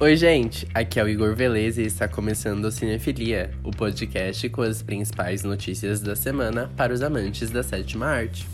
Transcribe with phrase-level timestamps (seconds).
[0.00, 0.66] Oi, gente!
[0.74, 5.44] Aqui é o Igor Velez e está começando o Cinefilia, o podcast com as principais
[5.44, 8.48] notícias da semana para os amantes da sétima arte.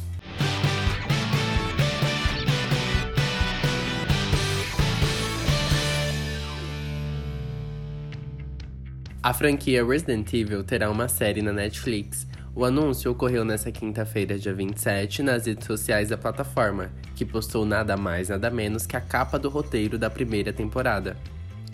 [9.22, 12.26] A franquia Resident Evil terá uma série na Netflix.
[12.58, 17.96] O anúncio ocorreu nesta quinta-feira, dia 27, nas redes sociais da plataforma, que postou nada
[17.96, 21.16] mais nada menos que a capa do roteiro da primeira temporada.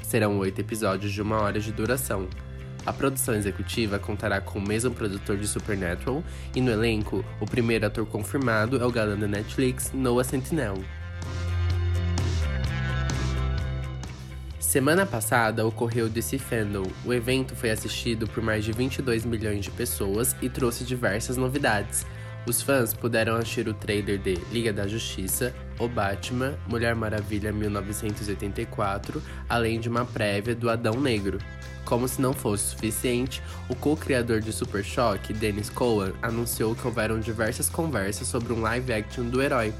[0.03, 2.29] Serão oito episódios de uma hora de duração.
[2.85, 6.23] A produção executiva contará com o mesmo produtor de Supernatural
[6.55, 10.85] e no elenco, o primeiro ator confirmado é o galã da Netflix, Noah Centineo.
[14.75, 16.83] Semana passada ocorreu o DC Fandom.
[17.05, 22.05] O evento foi assistido por mais de 22 milhões de pessoas e trouxe diversas novidades.
[22.45, 29.23] Os fãs puderam assistir o trailer de Liga da Justiça, O Batman, Mulher Maravilha 1984,
[29.49, 31.39] além de uma prévia do Adão Negro.
[31.85, 37.21] Como se não fosse suficiente, o co-criador de Super Choque, Dennis Cohen, anunciou que houveram
[37.21, 39.73] diversas conversas sobre um live action do herói.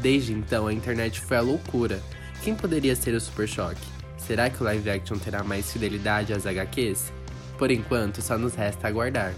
[0.00, 2.00] Desde então, a internet foi à loucura.
[2.42, 4.03] Quem poderia ser o Super Choque?
[4.26, 7.12] Será que o live action terá mais fidelidade às HQs?
[7.58, 9.34] Por enquanto, só nos resta aguardar.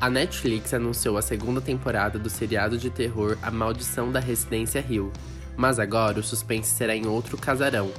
[0.00, 5.10] A Netflix anunciou a segunda temporada do seriado de terror A Maldição da Residência Hill,
[5.56, 7.90] mas agora o suspense será em outro casarão.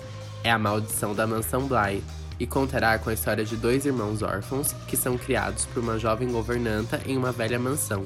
[0.44, 2.02] É a Maldição da Mansão Bly,
[2.40, 6.32] e contará com a história de dois irmãos órfãos que são criados por uma jovem
[6.32, 8.06] governanta em uma velha mansão.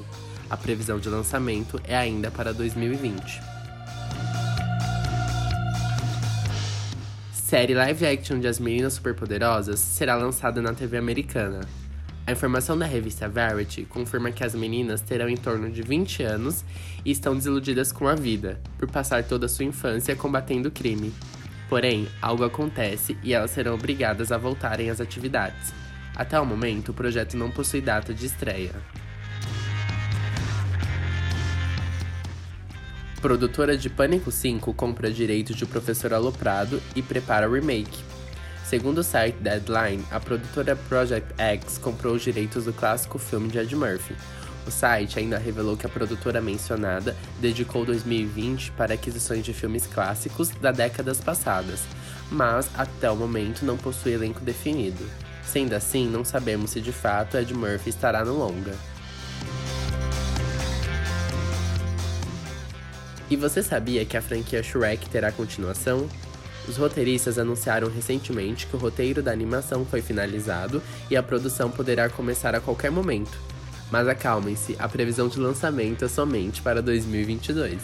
[0.50, 3.51] A previsão de lançamento é ainda para 2020.
[7.52, 11.60] Série live action de As Meninas Superpoderosas será lançada na TV americana.
[12.26, 16.64] A informação da revista Variety confirma que as meninas terão em torno de 20 anos
[17.04, 21.12] e estão desiludidas com a vida, por passar toda a sua infância combatendo o crime.
[21.68, 25.74] Porém, algo acontece e elas serão obrigadas a voltarem às atividades.
[26.16, 28.72] Até o momento, o projeto não possui data de estreia.
[33.22, 38.02] Produtora de Pânico 5 compra direitos de Professor Aloprado e prepara remake.
[38.64, 43.58] Segundo o site Deadline, a produtora Project X comprou os direitos do clássico filme de
[43.58, 44.16] Ed Murphy.
[44.66, 50.48] O site ainda revelou que a produtora mencionada dedicou 2020 para aquisições de filmes clássicos
[50.48, 51.84] da décadas passadas,
[52.28, 55.08] mas até o momento não possui elenco definido.
[55.44, 58.74] Sendo assim, não sabemos se de fato Ed Murphy estará no longa.
[63.32, 66.06] E você sabia que a franquia Shrek terá continuação?
[66.68, 72.10] Os roteiristas anunciaram recentemente que o roteiro da animação foi finalizado e a produção poderá
[72.10, 73.32] começar a qualquer momento.
[73.90, 77.80] Mas acalmem-se, a previsão de lançamento é somente para 2022.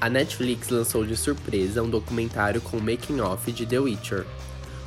[0.00, 4.26] A Netflix lançou de surpresa um documentário com o making-off de The Witcher.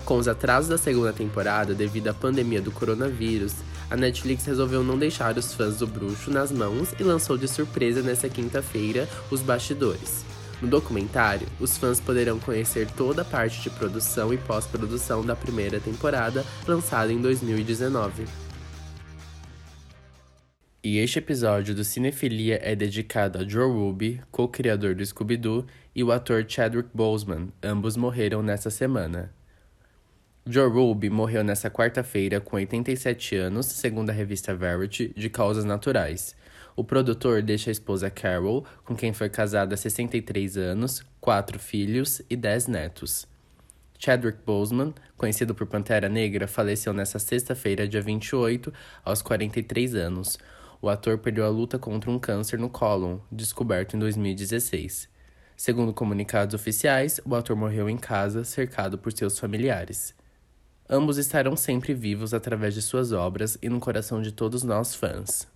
[0.03, 3.53] Com os atrasos da segunda temporada devido à pandemia do coronavírus,
[3.93, 8.01] a Netflix resolveu não deixar os fãs do bruxo nas mãos e lançou de surpresa
[8.01, 10.25] nesta quinta-feira os bastidores.
[10.59, 15.79] No documentário, os fãs poderão conhecer toda a parte de produção e pós-produção da primeira
[15.79, 18.25] temporada, lançada em 2019.
[20.83, 26.11] E este episódio do Cinefilia é dedicado a Joe Ruby, co-criador do Scooby-Doo, e o
[26.11, 29.31] ator Chadwick Boseman, ambos morreram nesta semana.
[30.45, 36.35] Joe Ruby morreu nesta quarta-feira com 87 anos, segundo a revista Variety, de causas naturais.
[36.75, 42.21] O produtor deixa a esposa Carol, com quem foi casado há 63 anos, quatro filhos
[42.29, 43.25] e dez netos.
[43.97, 48.73] Chadwick Boseman, conhecido por Pantera Negra, faleceu nesta sexta-feira, dia 28,
[49.05, 50.37] aos 43 anos.
[50.81, 55.07] O ator perdeu a luta contra um câncer no cólon, descoberto em 2016.
[55.55, 60.13] Segundo comunicados oficiais, o ator morreu em casa, cercado por seus familiares.
[60.93, 65.47] Ambos estarão sempre vivos através de suas obras e no coração de todos nós fãs.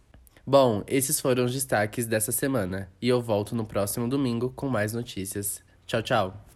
[0.43, 4.93] Bom, esses foram os destaques dessa semana e eu volto no próximo domingo com mais
[4.93, 5.61] notícias.
[5.85, 6.46] Tchau, tchau!